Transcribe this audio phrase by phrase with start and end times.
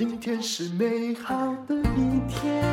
[0.00, 2.64] 今天是美好的一天，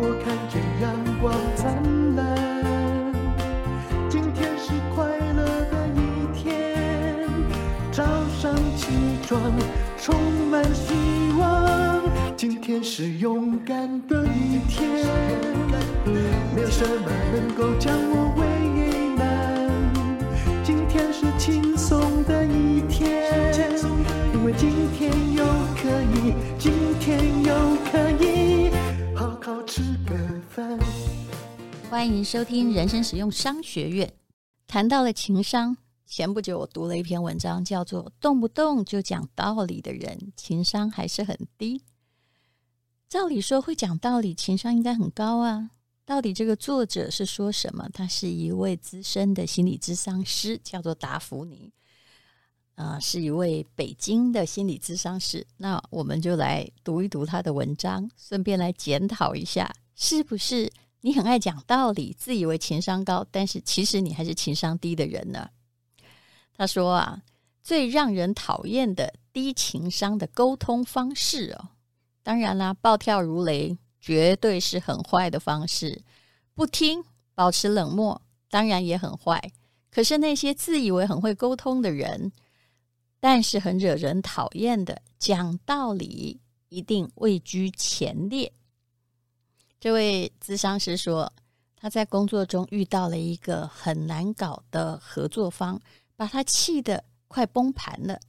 [0.00, 1.80] 我看见阳光灿
[2.16, 2.26] 烂。
[4.10, 6.74] 今天是快乐的一天，
[7.92, 8.02] 早
[8.36, 8.88] 上起
[9.28, 9.40] 床
[9.96, 10.92] 充满希
[11.38, 12.02] 望。
[12.36, 14.90] 今天是勇敢的一天，
[16.52, 18.44] 没有什么能够将我为
[19.14, 19.70] 难。
[20.64, 23.30] 今天是轻松的一天，
[24.34, 25.12] 因为今天，
[27.06, 28.68] 天又可以
[29.14, 30.76] 好好吃个饭。
[31.88, 34.12] 欢迎收听人生实用商学院。
[34.66, 41.78] 谈到了情商，前不久我读了一篇文章，叫做《动不动就讲道理的人，情商还是很低》。
[43.08, 45.70] 照理说，会讲道理，情商应该很高啊。
[46.04, 47.88] 到底这个作者是说什么？
[47.92, 51.70] 他是一位资深的心理咨商师，叫做达芙妮，
[52.76, 55.44] 啊、是一位北京的心理咨商师。
[55.56, 65.50] 那我们就来读一读他的文章，顺便来检讨一下，是不是你很爱讲道理，自以为情商高，但是其实你还是情商低的人呢？
[66.56, 67.22] 他说啊，
[67.62, 71.70] 最让人讨厌的低情商的沟通方式哦，
[72.22, 73.76] 当然啦，暴跳如雷。
[73.98, 76.00] 绝对是很坏的方式，
[76.54, 77.02] 不听，
[77.34, 79.50] 保持冷漠，当然也很坏。
[79.90, 82.30] 可是那些自以为很会沟通的人，
[83.20, 88.52] 但是很惹人讨厌的，讲道理一定位居前列。
[89.80, 91.32] 这位咨商师说，
[91.76, 95.80] 他在工作中遇到了一个很难搞的合作方，
[96.16, 98.20] 把他气得快崩盘了。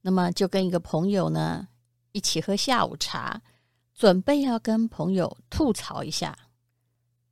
[0.00, 1.68] 那么就跟一个朋友呢
[2.12, 3.40] 一起喝下午茶。
[3.92, 6.38] 准备要跟朋友吐槽一下，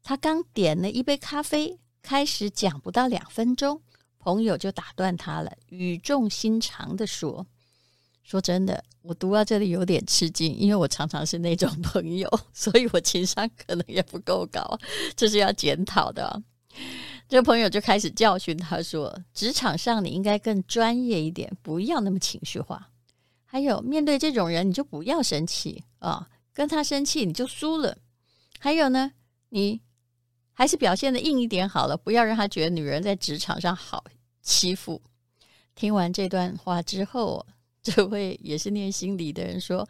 [0.03, 3.81] 他刚点了一杯咖啡，开始讲不到两分钟，
[4.19, 7.47] 朋友就打断他了，语重心长地说
[8.23, 14.78] ：“说真的，我读到这里有点吃惊，因为我常常是那种朋友， 所以我情商可能也不够高，
[15.17, 16.43] 这是要检讨的。”
[17.28, 22.91] 这朋友就开始教训他说：“职场上你应该更专业一点，不要那么情绪化。
[23.45, 27.97] 还有，面对这种人，你就不要生气啊。”跟他生气你就输了，
[28.59, 29.12] 还有呢，
[29.51, 29.81] 你
[30.59, 34.03] 还是表现的硬一点好了，不要让他觉得女人在职场上好
[34.43, 35.01] 欺负。
[35.77, 37.47] 听完这段话之后，
[37.81, 39.89] 这位也是念心理的人说：“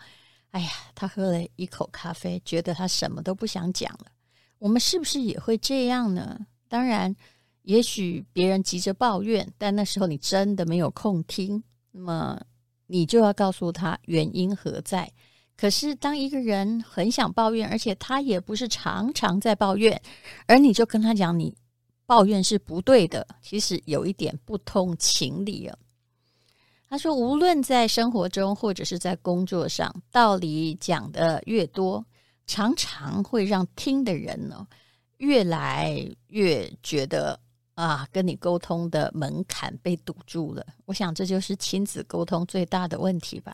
[0.53, 4.13] 哎呀，他喝了一口咖啡，觉得他什么都不想讲了。
[4.59, 6.39] 我们是不是也会这样呢？
[6.69, 7.17] 当然，
[7.63, 12.39] 也许别人急着抱怨，但那时候你真的没有空听，那么
[12.89, 15.11] 你就要告诉他原因何在。”
[15.61, 20.01] 可是，当一个人很想抱怨，而且他也不是常常在抱怨，
[20.47, 21.53] 而你就跟他讲你
[22.07, 25.77] 抱怨是不对的，其实有一点不通情理啊。
[26.89, 32.07] 他说，无论在生活中或者是在工作上，道理讲得越多，
[32.47, 34.65] 常常会让听的人呢
[35.17, 37.39] 越来越觉得
[37.75, 40.65] 啊，跟你沟通的门槛被堵住了。
[40.85, 43.53] 我想这就是亲子沟通最大的问题吧。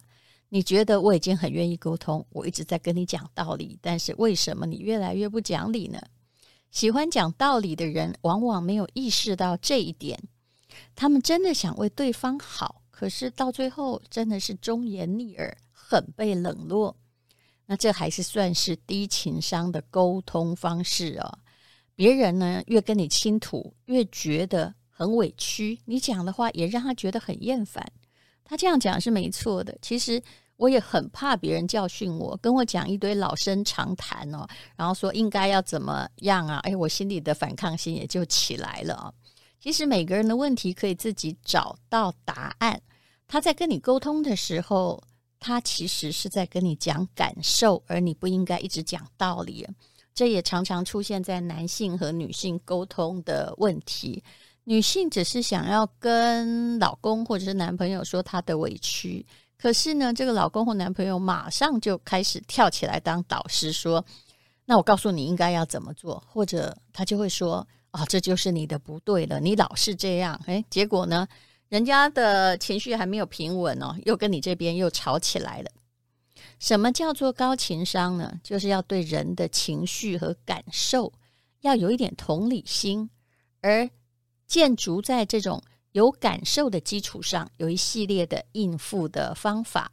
[0.54, 6.00] 你觉得我已经很愿意沟通，我一直在跟你讲道理，但是为什么你越来越不讲理呢？
[6.70, 10.16] 喜欢讲道理的人往往没有意识到这一点，
[10.94, 16.97] 他们真的想为对方好，可是到最后真的是忠言逆耳，很被冷落。
[17.66, 21.38] 那这还是算是低情商的沟通方式哦。
[21.97, 27.84] 别人呢，越跟你倾吐，越觉得很委屈，你讲的话也让他觉得很厌烦。
[28.44, 30.22] 他这样讲是没错的，其实。
[30.56, 36.59] 我也很怕别人教训我，跟我讲一堆老生常谈哦，然后说应该要怎么样啊？
[36.62, 39.12] 哎，我心里的反抗心也就起来了啊。
[39.60, 42.81] 其实每个人的问题可以自己找到答案。
[43.26, 45.03] 他在跟你沟通的时候，
[45.41, 49.66] 他其实是在跟你讲感受，而你不应该一直讲道理。
[50.15, 54.22] 这也常常出现在男性和女性沟通的问题。
[54.62, 59.27] 女性只是想要跟老公或者是男朋友说她的委屈。
[59.65, 64.05] 可是呢，这个老公或男朋友马上就开始跳起来当导师，说
[64.66, 71.27] ：“那我告诉你应该要怎么做。”或者他就会说：“哦，这就是你的不对了，你老是这样。”哎，结果呢，
[71.71, 75.71] 人家的情绪还没有平稳哦，又跟你这边又吵起来了。
[76.59, 78.39] 什么叫做高情商呢？
[78.43, 81.10] 就是要对人的情绪和感受
[81.63, 83.09] 要有一点同理心，
[83.63, 83.89] 而
[84.47, 85.63] 建筑在这种。
[85.95, 89.93] 有感受的基础上，有一系列的应付的方法。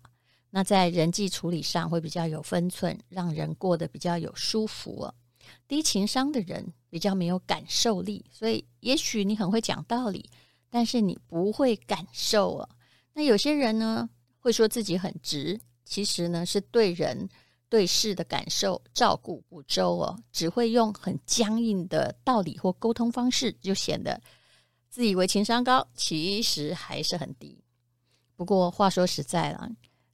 [0.49, 5.13] 那在人际处理上会比较有分寸，让人过得比较有舒服哦。
[5.67, 10.27] 低情商的人比较没有感受力，所以也许你很会讲道理，
[10.71, 12.69] 但是你不会感受哦。
[13.13, 14.09] 那有些人呢，
[14.39, 17.29] 会说自己很直，其实呢是对人
[17.69, 24.19] 对事的感受照顾不周哦，只会用很僵硬的道理或沟通方式，就显得
[24.91, 27.57] 自以为情商高，其实还是很低。
[28.35, 29.69] 不过话说实在了，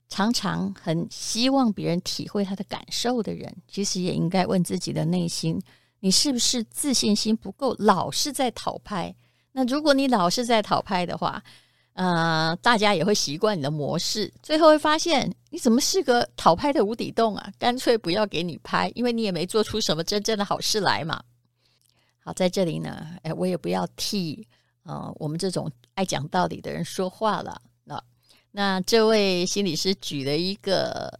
[0.07, 5.59] 常常很希望别人体会他的感受的人，其实也应该问自己的内心：
[6.01, 9.13] 你是不是自信心不够，老是在讨拍？
[9.51, 11.43] 那如果你老是在讨拍的话，
[11.93, 17.51] 呃，大家也会习惯你的模式，最后会发现你怎么是个讨拍的无底洞啊？
[17.57, 21.19] 干脆不要给你拍，因为你也没做出什么真正的好事来嘛。
[22.19, 24.47] 好，在这里呢，哎，我也不要替
[24.87, 27.61] 呃我们这种爱讲道理的人说话了。
[27.83, 28.03] 那
[28.49, 31.19] 那这位心理师举了一个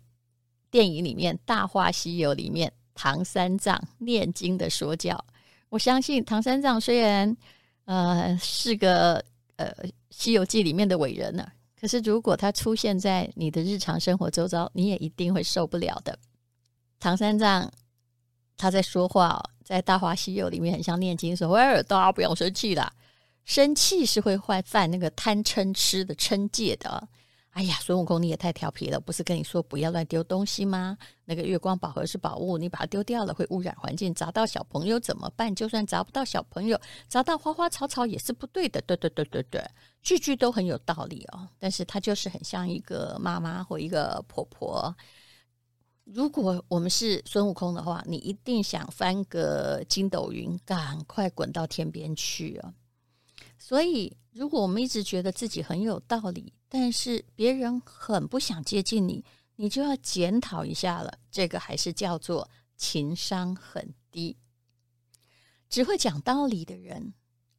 [0.71, 5.23] 电影里面《大话西游》里面唐三藏念经的说教，
[5.69, 7.37] 我相信唐三藏虽然
[7.85, 9.23] 呃是个。
[9.57, 9.73] 呃，
[10.11, 11.43] 《西游记》里面的伟人呢？
[11.81, 16.15] 可是如果他出现在你的日常生活周遭，你也一定会受不了的。
[16.99, 17.67] 唐三藏
[18.55, 22.93] 他在说话哦，在《大话西游》里面很像念经说：“喂，大家不要生气啦，
[23.47, 27.07] 生气是会坏犯那个贪嗔痴的嗔戒的。”
[27.57, 28.99] 哎呀，孙悟空你也太调皮了！
[28.99, 30.95] 不是跟你说不要乱丢东西吗？
[31.25, 35.55] 那个月光宝盒是宝物，你把它丢掉了会污染环境，砸到小朋友怎么办？
[35.55, 38.79] 就算砸不到小朋友，砸到花花草草也是不对的。
[38.81, 39.65] 对对对对对，
[40.03, 41.47] 句句都很有道理哦。
[41.57, 44.95] 但是它就是很像一个妈妈或一个婆婆。
[46.03, 52.71] 如果我们是孙悟空的话，你一定想翻个筋斗云，赶快滚到天边去啊！
[53.57, 59.25] 所以，如果我们一直觉得自己很有道理，但是别人很不想接近你，
[59.55, 61.17] 你就要检讨一下了。
[61.31, 64.37] 这个还是叫做情商很低。
[65.69, 67.13] 只会讲道理的人，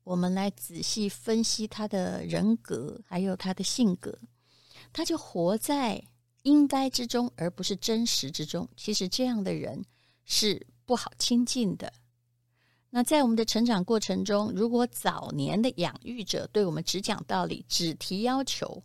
[0.05, 4.19] 我们来仔细分析他的人格，还有他的性格，
[4.93, 6.03] 他就活在
[6.45, 8.67] 应该之中，而不是真实之中。
[8.77, 9.85] 其实这样的人
[10.25, 11.93] 是不好亲近的。
[12.91, 18.83] 那在我们的成长过程中，如果早年的养育者对我们只讲道理、只提要求，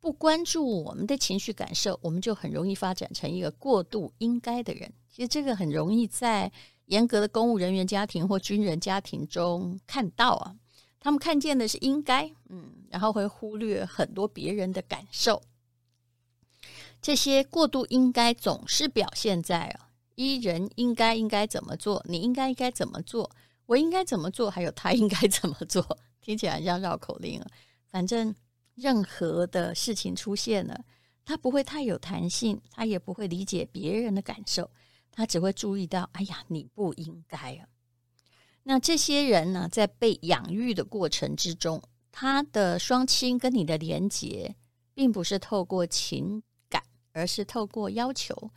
[0.00, 4.92] 不关注我们的情绪感受，我们就很容易发展成一个过度应该的人。
[5.08, 6.50] 其实这个很容易在
[6.86, 10.56] 严格的公务人员家庭或军人家庭中看到啊。
[10.98, 15.40] 他们看见的是应该，嗯，然后会忽略很多别人的感受。
[17.00, 19.89] 这些过度应该总是表现在啊，
[20.22, 23.30] 一人应该应该怎么做，你应该应该怎么做，
[23.66, 27.46] 我应该怎么做，还有他应该怎么做， 听起来像绕口令啊。
[27.88, 28.34] 反正。
[28.76, 30.84] 任何的事情出现了，
[31.22, 34.70] 他不会太有弹性，他也不会理解别人的感受，
[35.12, 37.66] 他只会注意到，哎呀，你不应该啊。
[38.62, 44.56] 那这些人呢，在被养育的过程之中，他的双亲跟你的连结，
[44.94, 46.82] 并不是透过情感，
[47.12, 48.50] 而是透过要求，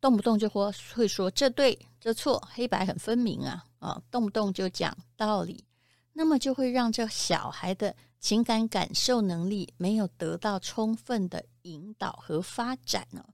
[0.00, 5.64] 动不动就会会说这对这错，黑白很分明啊啊，动不动就讲道理，
[6.12, 7.94] 那么就会让这小孩的。
[8.20, 13.24] 情感感受能力没有得到充分的引导和发展呢，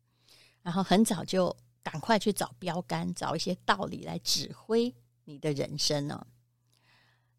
[0.62, 6.24] 然后很早就赶快去找标杆，找一些道理来指挥你的人生呢。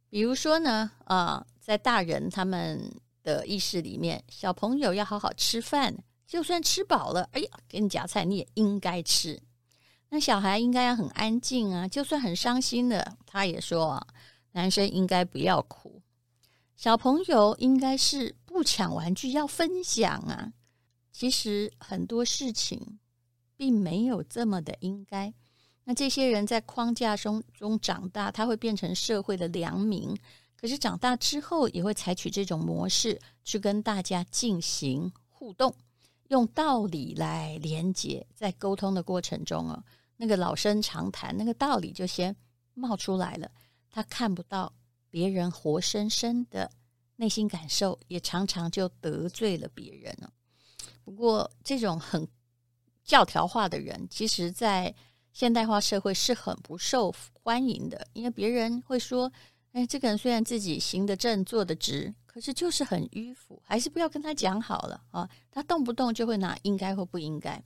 [0.09, 2.91] 比如说呢，啊，在大人他们
[3.23, 5.95] 的意识里面，小朋友要好好吃饭，
[6.27, 9.41] 就算吃饱了，哎呀，给你夹菜你也应该吃。
[10.09, 14.05] 那小孩应该要很安静啊，就算很伤心的，他也说，
[14.51, 16.01] 男生应该不要哭。
[16.75, 20.53] 小朋友应该是不抢玩具，要分享啊！
[21.11, 22.99] 其实很多事情
[23.55, 25.33] 并没有这么的应该。
[25.85, 30.15] 那这些人在框架中中长大，他会变成社会的良民。
[30.55, 35.73] 可是长大之后，也会采取这种模式去跟大家进行互动，
[36.27, 38.25] 用道理来连接。
[38.33, 39.83] 在沟通的过程中啊，
[40.15, 42.35] 那个老生常谈，那个道理就先
[42.73, 43.51] 冒出来了。
[43.89, 44.71] 他看不到。
[45.09, 46.69] 别人活生生的
[47.15, 50.31] 内心感受，也常常就得罪了别人了。
[51.05, 52.27] 不过，这种很
[53.05, 54.93] 教条化的人，其实在
[55.31, 59.31] 现代化社会是很不受欢迎的，因为别人会说
[59.77, 67.63] ：“哎，这个人虽然自己行得正、坐得直，可是就是很迂腐，还是不要跟他讲好了啊。”他动不动就会拿应该或不应该。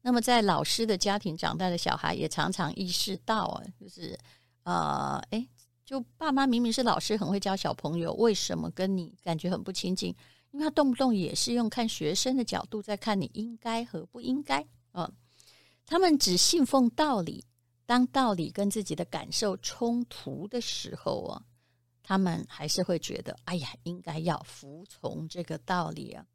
[0.00, 4.18] 那么，在老师的家庭长大的小孩，也常常意识到啊，就是
[4.64, 5.46] 呃，哎。
[5.84, 10.14] 就爸妈明明是老师，很会教小朋友，为什么跟你感觉很不亲近？
[10.50, 14.64] 因为他动不动也是用看学生的角度在看你应该和不应该。
[14.94, 15.12] 嗯，
[15.84, 17.44] 他们只信奉道理，
[17.84, 21.42] 当道理跟自己的感受冲突的时候啊，
[22.02, 26.26] 他们还是会觉得，哎呀，应该要服从这个道理啊。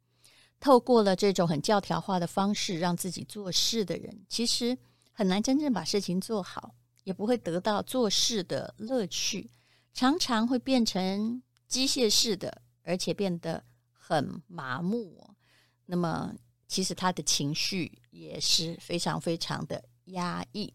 [0.60, 4.76] 透过了这种很教条化的方式让自己做事的人，其实
[5.12, 9.48] 很难真正把事情做好，也不会得到做事的乐趣，
[9.92, 15.22] 常常会变成机械式的，而且变得很麻木。
[15.86, 16.34] 那么，
[16.66, 20.74] 其实他的情绪也是非常非常的压抑。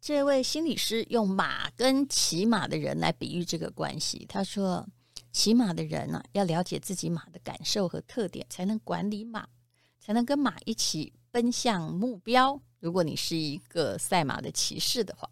[0.00, 4.86] 这位心理师用马跟骑马的人来比喻这个关系，他说。
[5.30, 9.46] 骑马的人呢、啊，要了解自己马的感受和特点，才能管理马，
[10.00, 12.60] 才能跟马一起奔向目标。
[12.80, 15.28] 如果你是一个赛马的骑士的话，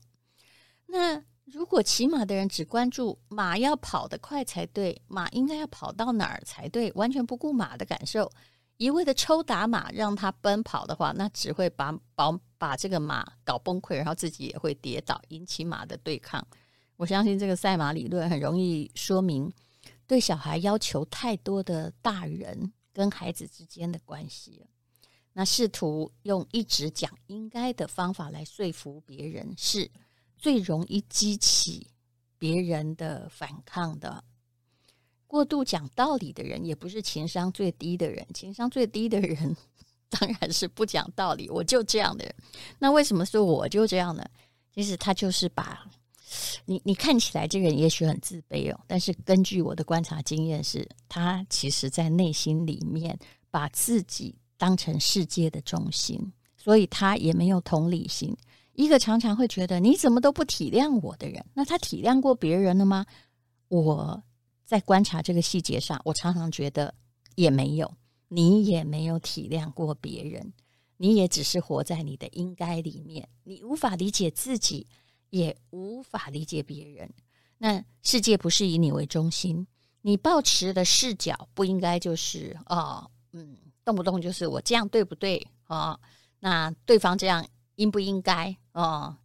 [0.86, 8.30] 那如果骑马的人只关注马要跑得快才对，马应该要跑到哪儿才对，完全不顾马的感受，
[8.76, 16.46] 一味的抽打马让它奔跑的话，那只会把把把这个马搞崩溃，然后自己也会跌倒，引起马的对抗。
[16.96, 19.52] 我相信这个赛马理论很容易说明。
[20.06, 24.64] 对小孩要求太多的大人跟孩子之间的关系，
[25.32, 29.90] 那试图用一直讲应该的方法来说服别人，是
[30.38, 31.88] 最容易激起
[32.38, 34.22] 别人的反抗的。
[35.26, 38.24] 过度讲道理的人，也不是情商最低的人。
[38.32, 39.56] 情商最低的人，
[40.18, 42.34] 当然是不讲道理，我就这样的人。
[42.78, 44.24] 那为什么说我就这样呢？
[44.74, 45.86] 其实他就是把。
[46.64, 53.16] 你你看起来这个人也许很自卑哦，但是根据我的观察经验是，他其实在内心里面
[53.48, 58.36] 把自己当成世界的中心，所以他也没有同理心。
[58.72, 63.06] 一个常常会觉得你怎么都不体谅我的人，那他体谅过别人了吗？
[63.68, 64.20] 我
[64.64, 66.92] 在观察这个细节上，我常常觉得
[67.36, 67.94] 也没有，
[68.28, 70.52] 你也没有体谅过别人，
[70.96, 74.86] 你也只是活在你的应该里面，你无法理解自己。
[75.30, 77.12] 也无法理解别人。
[77.58, 79.66] 那世界不是以你为中心，
[80.02, 85.98] 你抱持的视角不应该就是哦，嗯，动不动就是我这样对不对、哦？
[86.38, 89.16] 那对方这样应不应该哦？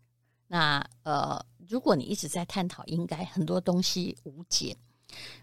[0.47, 1.39] 那呃，
[1.69, 4.75] 如果你一直在探讨应该，很多东西无解。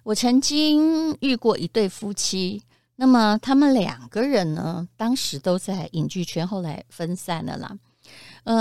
[0.03, 2.63] 我曾经遇过一对夫妻，
[3.01, 7.79] 那么他们两个人呢，当时都在影剧圈，后来分散了啦，
[8.43, 8.59] 嗯、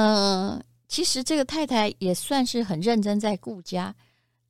[0.55, 0.63] 呃。
[0.89, 3.93] 其实这个太太也算是很认真在顾家，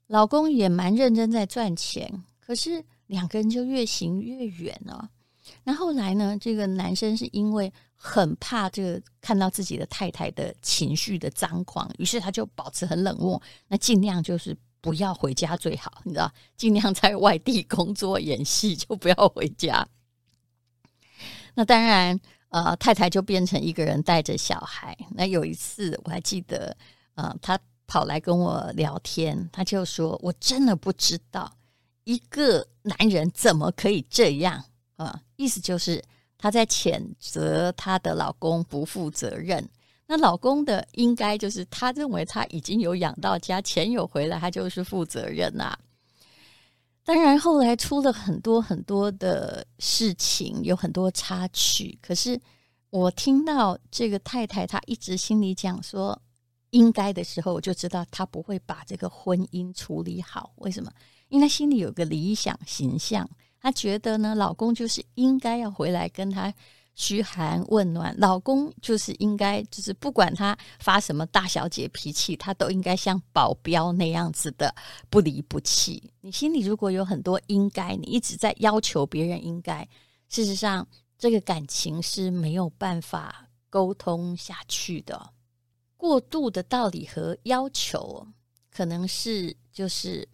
[0.06, 5.10] 老公也蛮认真在赚钱，可是两个人就越行越远了。
[5.64, 14.56] 那后来呢，这个男生是因为很怕这个看到自己的太太的情绪的张狂，于是他就保持很冷漠，那尽量就是
[14.88, 19.86] 不要回家最好，你知道，尽量在外地工作演戏就不要回家。
[21.56, 22.18] 那当然。
[22.50, 24.98] 呃，太太就变成一个人带着小孩。
[25.10, 26.76] 那有一次我还记得，
[27.16, 31.52] 呃，他跑来跟我聊天，他就说：“我真的不知道
[32.06, 34.64] 一个男人怎么可以这样
[34.96, 35.08] 啊。
[35.08, 36.02] 呃”意思就是
[36.38, 39.70] 他在谴责他的老公不负责任。
[40.10, 45.80] 那老公的应该就是他认为他已经有养到家，钱有回来，他就是负责任呐、啊。
[47.04, 52.00] 当然，后来出了很多很多的事情，有很多插曲。
[52.02, 52.40] 可是
[52.90, 56.18] 我听到这个太太她一直心里讲说
[56.70, 60.54] 应该的时候，我就知道她不会把这个婚姻处理好。
[60.56, 60.90] 为什么？
[61.28, 63.30] 因为她心里有个理想形象，
[63.62, 66.54] 她觉得呢，老公就是应该要回来跟她。
[66.98, 74.74] 嘘寒问暖，老公就是应该，就是不管他发什么大小姐脾气，他都应该像保镖那样子的
[75.08, 76.12] 不离不弃。
[76.22, 79.88] 你心里如果有很多应该，你一直在要求别人应该，
[80.28, 80.86] 事实上
[81.20, 85.34] 这个感情是没有办法沟通下去的。
[85.98, 88.26] 过度的道理和要求，
[88.72, 90.28] 可能是就是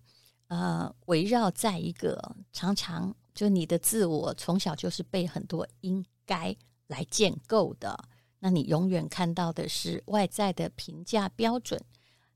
[0.54, 6.06] 呃围绕在一个常常就你的自我从小就是被很多应。
[6.26, 6.56] 该
[6.88, 8.02] 来建构的，
[8.40, 11.78] 那你永远看到的是外在的评价标准，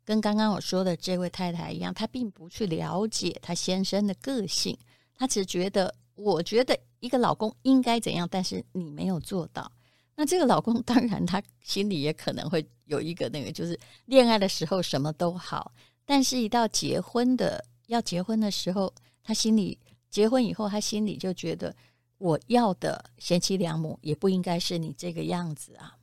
[0.04, 4.78] 跟刚刚我说的这位太太一样，她并不去了解她先生的个性，
[5.16, 9.72] 她只觉得，我觉得一个老公应该怎样，但是你没有做到。
[10.18, 15.72] 那这个老公 当然他心里也可能会有一个那个，就是恋爱的时候什么都好，
[16.04, 19.78] 但是一到结婚的要结婚的时候，他心里
[20.10, 21.76] 结婚以后，他心里就觉得。
[22.20, 26.00] 我要的贤妻良母也不应该是你这个样子啊！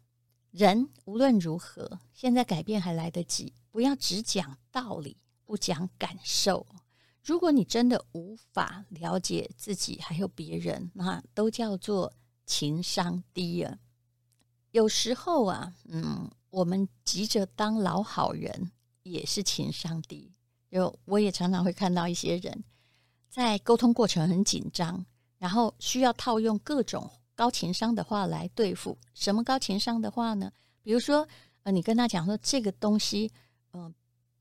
[0.53, 6.64] 人无论如何，现在改变还来得及，不要只讲道理，不讲感受。
[7.21, 12.12] 如果你真的无法了解自己，还有别人，那都叫做
[12.47, 13.81] 情商低啊。
[14.71, 18.71] 有时候啊，嗯，我们急着当老好人，
[19.03, 20.31] 也是情商低。
[20.75, 22.64] 就我也常常会看到一些人
[23.31, 25.07] 在沟通过程很紧张。
[25.38, 28.97] 然后需要套用各种高情商的话来对付。
[29.12, 30.50] 什么高情商的话呢？
[30.83, 31.26] 比如说，
[31.64, 33.31] 呃，你跟他讲说这个东西，
[33.73, 33.93] 嗯、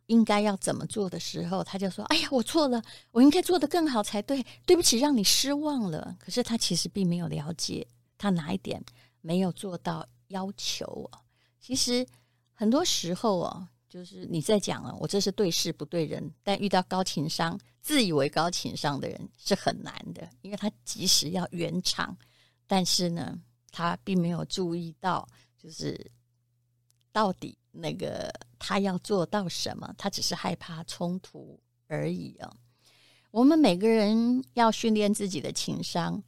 [0.05, 7.85] 应该要怎么做的时候，他就说：“哎呀，我错了，我应该做得更好才对，对不起，让你失望了。”可是他其实并没有了解
[8.17, 8.81] 他哪一点
[9.19, 11.19] 没有做到要求哦。
[11.59, 12.07] 其实
[12.53, 13.67] 很多时候哦。
[13.93, 22.17] 就是你在讲了，我这是对事不对人，但遇到高情商、自以为高情商的人是很难的，因为他即使要圆场，
[22.65, 26.09] 但是呢，他并没有注意到，就是
[27.11, 32.51] 到底那个他要做到什么，他只是害怕冲突而已啊。
[33.29, 36.23] 我们每个人要训练自己的情商，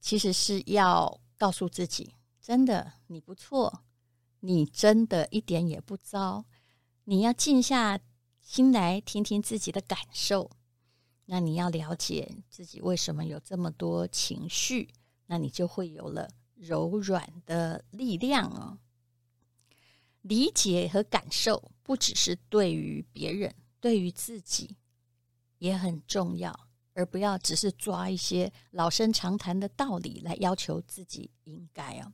[0.00, 3.84] 其实是要告诉自己，真的你不错，
[4.40, 6.44] 你真的一点也不糟。
[7.08, 8.00] 你要静下
[8.40, 10.50] 心来听听自己的感受，
[11.26, 14.88] 那你要了解自己为什么有这么多情绪，
[15.26, 18.78] 那你就会有了柔软的力量哦。
[20.22, 24.76] 理解和感受不只是对于别人，对于自己
[25.58, 32.12] 也很重要，而不要只是抓一些老生常谈的道理来要求自己应该哦。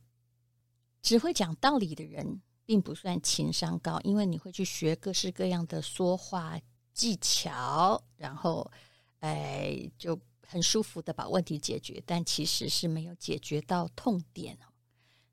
[1.01, 6.59] 只会讲道理的人，并不算情商高，因为你会去学各式各样的说话
[6.93, 8.71] 技巧，然后，
[9.19, 14.71] 哎，就很舒服的把问题解决，但其实是没有解决到痛点哦。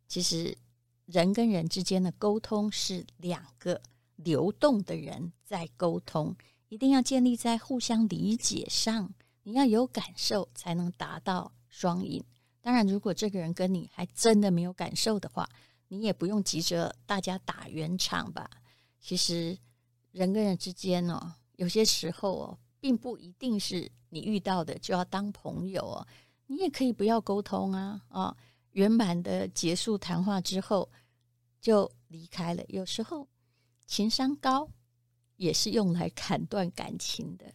[0.08, 0.56] 其实
[1.06, 3.80] 人跟人之间的沟通是两个
[4.16, 6.34] 流动的人在沟通，
[6.68, 9.12] 一定要建立在互相理解上，
[9.44, 12.24] 你要有感受才能达到双赢。
[12.60, 15.48] 当然，如果这个人跟你还真的没有感受的话，
[15.92, 18.48] 你也不用急着大家打圆场吧。
[19.00, 19.58] 其实
[20.12, 26.06] 人跟人之间哦，有些时候哦，并不一定是你遇到的就要当朋友哦。
[26.46, 28.36] 你也可以不要沟通啊啊，
[28.72, 30.88] 圆满的结束谈话之后
[31.60, 32.64] 就离开了。
[32.68, 33.26] 有时候
[33.84, 34.68] 情商高
[35.34, 37.52] 也是用来砍断感情的。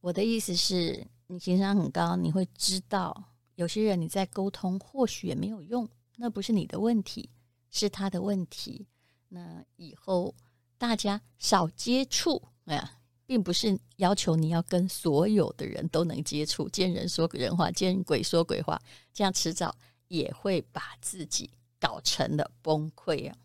[0.00, 5.88] 我的意思是，你情商很高，你会知道有些人你在沟通或许也没有用。
[6.16, 7.30] 那不是你的问题，
[7.70, 8.86] 是他的问题。
[9.28, 10.34] 那以后
[10.78, 18.80] 大家少接触，哎呀，并不是要求你要跟所有的人都能接触，见人说人话，见鬼说鬼话，
[19.12, 19.76] 这样迟早
[20.08, 23.36] 也会把自己搞成了崩溃啊。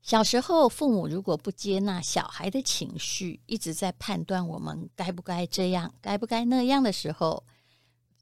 [0.00, 7.44] 小时候，父母如果不接纳小孩的情绪，一直在判断我们该不该这样，该不该那样的时候，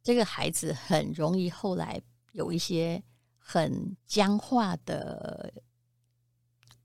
[0.02, 2.00] 这个孩子很容易后来
[2.32, 3.00] 有一些。
[3.48, 5.52] 很僵化的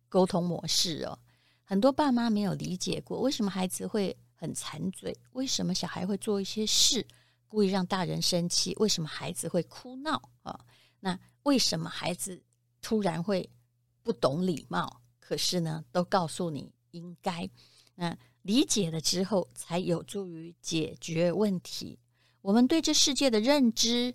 [0.07, 1.17] 沟通模式哦，
[1.63, 7.03] 很多爸妈没有理解过为什么孩子会很馋嘴，为什么小孩会做一些事
[7.47, 10.63] 故意让大人生气，为什么孩子会哭闹啊？
[10.99, 12.39] 那为什么孩子
[12.79, 13.49] 突然会
[14.03, 15.01] 不懂礼貌？
[15.19, 17.49] 可是呢，都告诉你应该，
[17.95, 21.97] 那理解了之后才有助于解决问题。
[22.41, 24.13] 我们对这世界的认知。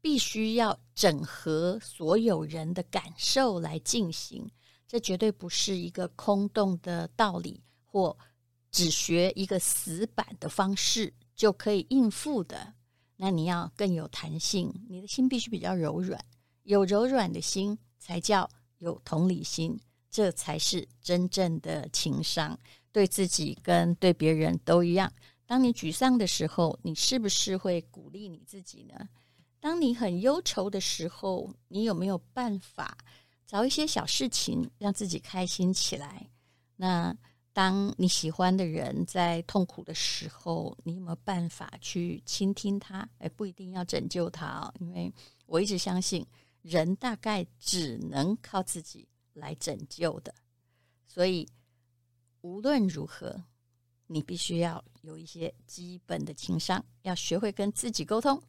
[0.00, 4.50] 必须要整合所有人的感受来进行，
[4.86, 8.16] 这绝对不是一个空洞的道理，或
[8.70, 12.74] 只学一个死板的方式就可以应付的。
[13.16, 16.22] 那你要更有弹性，你的心必须比较柔软，
[16.64, 19.78] 有柔软的心才叫有同理心，
[20.10, 22.58] 这才是真正的情商。
[22.92, 25.12] 对自己跟对别人都一样。
[25.46, 29.08] 当你沮丧的时候，你是不是会鼓励你自己呢？
[29.66, 32.96] 当你很忧愁的时候，你有没有办法
[33.44, 36.30] 找一些小事情让自己开心起来？
[36.76, 37.12] 那
[37.52, 43.08] 当你喜欢的人在痛苦的时候，你有没有办法去倾听他？
[43.18, 45.12] 哎，不一定要拯救他哦，因为
[45.46, 46.24] 我一直相信
[46.62, 50.32] 人大概只能靠自己来拯救的。
[51.08, 51.44] 所以
[52.40, 53.42] 无论如何，
[54.06, 58.40] 你必须要有一些基本的情商，要学会跟自己沟通。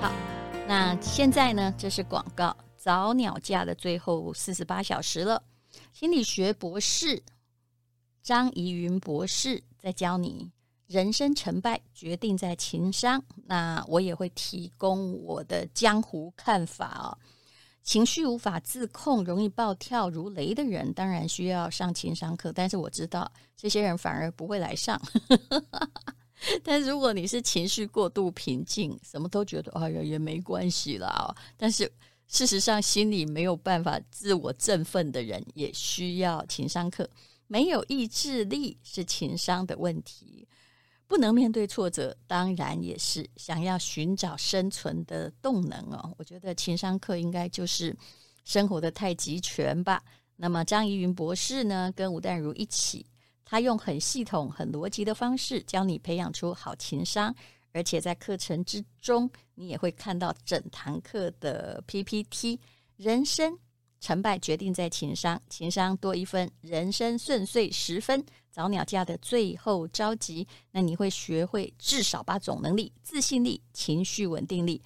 [0.00, 0.12] 好，
[0.68, 1.74] 那现在呢？
[1.78, 2.56] 这是广告。
[2.76, 5.42] 早鸟价的最后四十八小时了。
[5.92, 7.22] 心理学博士
[8.22, 10.50] 张怡云博士在教你
[10.86, 13.22] 人生成败决定在情商。
[13.46, 17.16] 那我也会提供我的江湖看法哦。
[17.82, 22.52] 情绪无法自控、容易暴跳如雷的人，当然需要上情商课。
[22.52, 25.00] 但是我知道这些人反而不会来上。
[26.62, 31.90] 但如果你是情绪过度平静，什么都觉得哎呀也没关系啦，但是
[32.28, 37.08] 事实上心里没有办法自我振奋的人，也需要情商课。
[37.46, 40.48] 没有意志力是情商的问题。
[41.06, 46.14] 不能面对挫折，当然也是想要寻找生存的动能哦。
[46.16, 47.94] 我觉得情商课应该就是
[48.46, 50.02] 生活的太极拳吧。
[50.36, 53.04] 那么张怡云博士呢，跟吴淡如一起，
[53.52, 57.34] 他用很系统、很逻辑的方式教你培养出好情商，
[57.72, 62.58] 而且在课程之中，你也会看到整堂课的 PPT。
[62.96, 63.54] 人生
[64.00, 68.24] 成败决定在情商，情商多一分，人生顺遂十分。
[68.50, 74.80] 早鸟价的最后召集，那你会学会至少八种能力：自信力、情绪稳定力、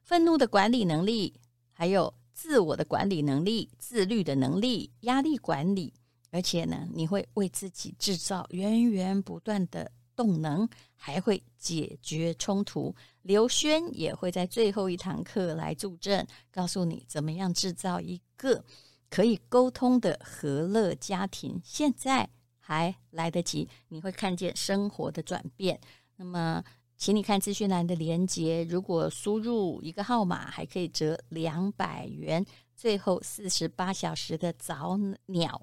[0.00, 1.34] 愤怒的管理能力，
[1.72, 5.92] 还有自我的管理能力、自律的能力、压力管理。
[6.32, 12.92] 而且呢，你会为自己制造源源不断的动能，还会解决冲突。
[13.22, 18.64] 刘轩也会在最后一堂课来助阵，告诉你怎么样制造一个
[19.08, 21.60] 可以沟通的和乐家庭。
[21.62, 22.28] 现在。
[22.64, 25.78] 还来得及，你会看见生活的转变。
[26.14, 26.62] 那么，
[26.96, 32.46] 请你看资讯栏的连接，如果输入一个号码，还可以折两百元。
[32.76, 35.60] 最后四十八小时的早鸟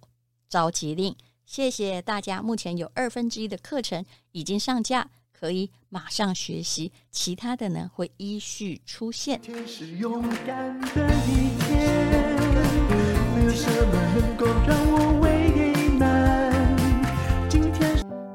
[0.50, 2.42] 召集令，谢谢大家。
[2.42, 6.92] 目前有二分之一的课程已经上架，可以马上学习。
[7.12, 9.40] 其他的呢，会依序出现。
[9.42, 12.36] 天是勇敢的一天，
[13.36, 15.52] 没有什么能够让我为
[16.00, 16.50] 难。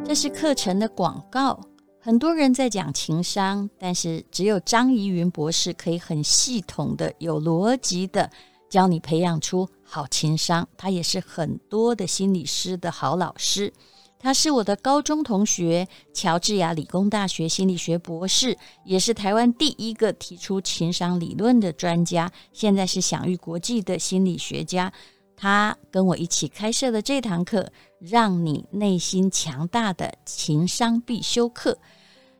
[0.06, 1.60] 这是课程的广告。
[1.98, 8.30] 很多人在讲情商，但是只有张怡云博士可以很系统的、有逻辑的
[8.74, 10.68] 教你培养出好情商。
[10.76, 13.72] 他也是很多的心理师的好老师。
[14.18, 22.28] 他是我的高中同学，乔治亚理工大学心理学博士，也是台湾第一个提出情商理论的专家。
[22.52, 24.92] 现在是享誉国际的心理学家。
[25.36, 31.78] 他跟我一起开设了这堂课，让你内心强大的情商必修课，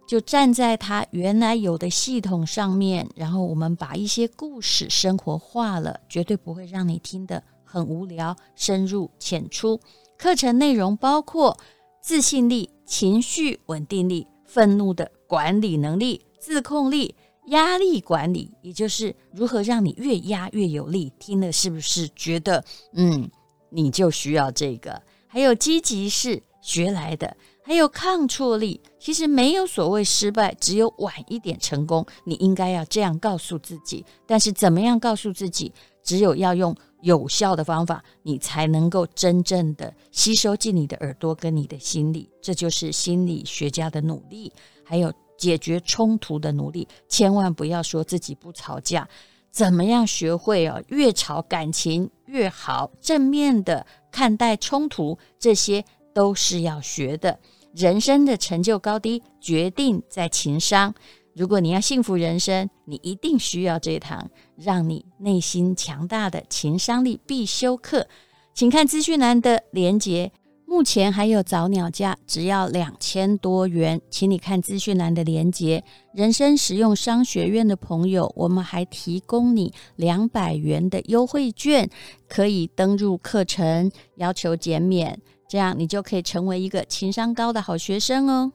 [0.07, 9.81] 就站在他原来有的系统上面，然后我们把一些故事生活化了，绝对不会让你听得很无聊，深入浅出。
[10.17, 11.57] 课程内容包括
[12.01, 17.15] 自信力、情绪稳定力、愤怒的管理能力、自控力。
[17.49, 21.13] 压力管理，也就是如何让你越压越有力。
[21.19, 22.65] 听了是不是觉得，
[22.95, 23.31] 嗯，
[23.69, 25.03] 你就需要这个？
[25.27, 28.81] 还有积极是学来的，还有抗挫力。
[29.01, 32.07] 其实没有所谓失败，只有晚一点成功。
[32.25, 34.05] 你应该要这样告诉自己。
[34.27, 35.73] 但是怎么样告诉自己？
[36.03, 42.31] 只有要用有效的方法，你才能够真正的吸收进你的耳朵跟你的心里。
[42.43, 44.53] 这就是心理学家的努力。
[44.85, 45.13] 还有。
[45.37, 49.07] 解决冲突的努力，千万不要说自己不吵架。
[49.51, 50.81] 怎么样学会啊？
[50.87, 57.39] 越吵感情越好，正面的看待冲突，这些都是要学的。
[57.75, 60.95] 人生的成就高低决定在情商。
[61.35, 68.07] 如果你要幸福人生，你一定需要这堂让你内心强大的情商力必修课。
[68.55, 70.31] 请看资讯栏的连接。
[70.67, 75.85] 目前还有早鸟价，只要两千多元，请你看资讯栏的连接。
[76.15, 81.89] 人生实用商学院的朋友，我们还提供你两百元的优惠券，
[82.29, 85.21] 可以登入课程，要求减免，
[85.55, 88.51] 这样你就可以成为一个情商高的好学生哦。